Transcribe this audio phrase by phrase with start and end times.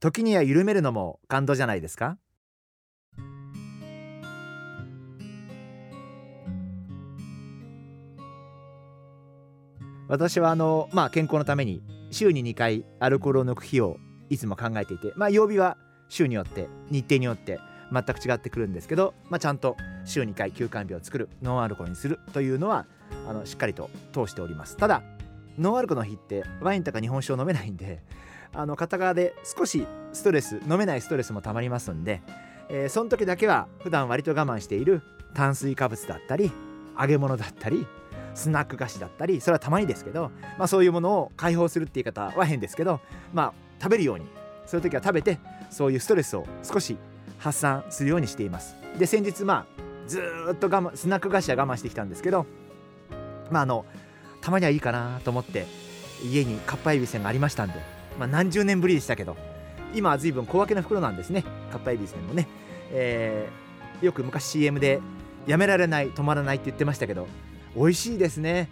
[0.00, 2.16] 時には緩めるのも感動じゃないですか？
[10.08, 13.98] 私はあのまあ健康のために週に2回アルコールを抜く日を
[14.30, 15.76] いつも考えていてまあ曜日は
[16.08, 17.60] 週によって日程によって
[17.92, 19.76] 全く違ってくるんですけど、まあ、ちゃんと
[20.06, 22.86] 週2回休館日を作るノンアルコールにするというのは
[23.28, 24.78] あのしっかりと通しております。
[24.78, 25.02] ただ
[25.58, 28.02] ノンアルコの日ってワインとか日本酒を飲めないんで
[28.52, 32.22] あの片側で少しストレス飲めないストレスもたまりますんで、
[32.68, 35.02] えー、その時だけは普段割と我慢している
[35.34, 36.50] 炭水化物だったり
[37.00, 37.86] 揚げ物だったり
[38.34, 43.00] スナック菓子だったりそれはたまにですけど、まあ、そういうものを解放するって言い方は変ですけど、
[43.32, 44.26] まあ、食べるように
[44.66, 45.38] そういう時は食べて
[45.70, 46.96] そういうストレスを少し
[47.38, 48.76] 発散するようにしています。
[48.98, 50.20] で先日まあず
[50.52, 52.46] っと我慢スナック菓子は我慢してきたんですけど
[53.50, 53.84] まああの
[54.40, 55.66] たまにはいいかなと思って
[56.24, 57.74] 家にかっぱえびせんがありましたんで、
[58.20, 59.34] まあ、何十年ぶりでしたけど
[59.94, 61.42] 今は随分小分けの袋なんですね。
[61.72, 62.46] かっぱえびせんもね、
[62.92, 65.00] えー、よく昔 CM で
[65.46, 67.26] やめられない止まらないって言ってましたけど
[67.74, 68.68] 美味しいですね。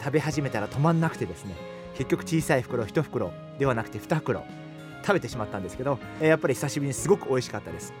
[0.00, 1.54] 食べ始めたら止まんなくてですね。
[1.94, 4.42] 結局小さい袋1袋ではなくて2袋
[5.02, 7.94] 食べてしまったんですけど、えー、やっぱり久しぶりにすごく美味しかったです。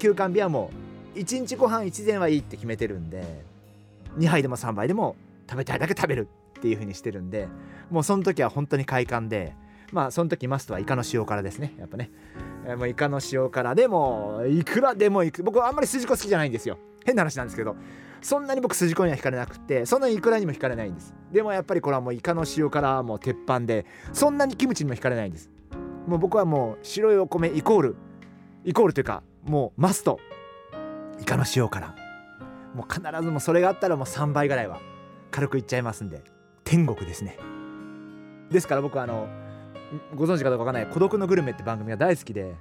[0.00, 0.70] 休館日はも
[1.14, 3.44] う1日ご飯1膳はいいって決めてるんで
[4.18, 5.14] 2杯でも3杯でも
[5.48, 6.28] 食べたいだけ食べる。
[6.58, 7.48] っていう風にしてるんで
[7.90, 9.54] もうその時は本当に快感で
[9.92, 12.10] まあその時マストはイカの塩辛ですねやっぱね、
[12.66, 16.78] えー、もうイカの塩辛でもいくらでもいく僕はあんまり筋子好きじゃないんですよ。
[17.04, 17.76] 変な話なんですけど
[18.22, 21.14] そんなに僕筋子には惹かれなくてそんなにいくらにも惹かれないんです。
[21.30, 25.50] でもやっぱりこれはもうイカの塩辛もう鉄板でそんなにキムチにも惹かれないんです。
[26.06, 27.96] もう僕はもう白いお米イコール
[28.64, 30.18] イコールというかもうマスト。
[31.20, 31.94] イカの塩辛。
[32.74, 34.80] もう必ずもそれがあったらもう3倍ぐらいは
[35.30, 36.24] 軽くいっちゃいますんで。
[36.74, 37.38] 天国ですね。
[38.50, 39.28] ですから僕はあの
[40.16, 42.56] ご存知かどうかわからない「孤独のグルメ」って番組が大好きで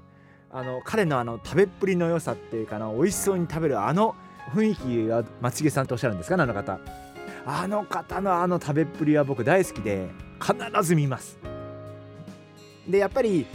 [0.51, 4.13] あの彼のあの食べっぷりの良さっていうかな美味しそうに食べるあの
[4.53, 6.35] 雰囲気が松重さんとおっしゃるんですか？
[6.40, 6.79] あの方。
[7.47, 10.07] あの方のあの食べっぷりは僕大好きで
[10.40, 11.40] 必ず見ます。
[12.88, 13.47] でやっぱり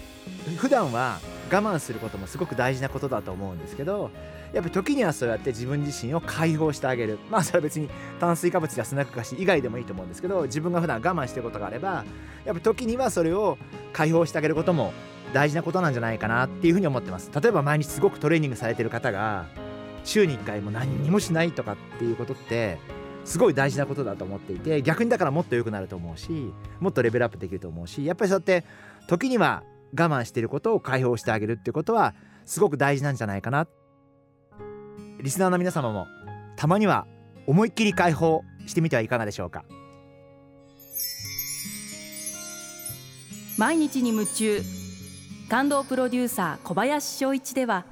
[0.56, 1.20] 普段は
[1.52, 4.10] 我慢することもすごく大事なことだと思うんですけど
[4.52, 7.18] やっぱ時にはそうやって自分自身を解放してあげる。
[7.30, 7.88] まあそれは別に
[8.18, 12.04] 炭水化物やスナック菓子以外でもいいと思うんですけど自分が普段我慢してることがあれば
[12.44, 13.58] やっぱ時にはそれを
[13.92, 14.92] 解放してあげることも
[15.32, 17.30] 大事なことなんじゃないかなっていうふうに思ってます。
[17.34, 19.46] 例えば毎日すごくトレーニングされてる方が
[20.04, 22.78] 週に1回も何にもしないとかっていうことって
[23.24, 28.66] すごい大事なことだと思っていて逆にだからもっと良くなると思うしもっとレベルアップできると思うしやっぱりそうやって
[29.06, 32.14] 時には我慢していることを解放してあげるっていうことは
[32.46, 33.68] すごく大事なんじゃないかなっ
[35.20, 36.06] リスナーの皆様も
[36.56, 37.06] たまには
[37.46, 39.64] 思いっきり解放してみてはいかがでしょうか？
[43.56, 44.62] 毎日に夢中。
[45.48, 47.86] 感動プロデューサー小林翔一では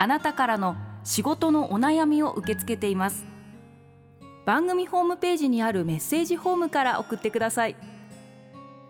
[0.00, 0.74] あなたからの
[1.04, 3.24] 仕事のお悩みを受け付けています。
[4.44, 7.76] 番組ホームページにあるメッセージホームから送ってください。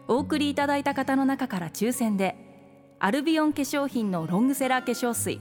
[0.08, 2.34] お送りいただいた方の中から抽選で
[2.98, 5.40] アルビオン化粧品のロングセラー化粧水。